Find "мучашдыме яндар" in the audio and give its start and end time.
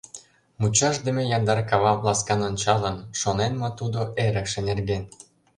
0.61-1.59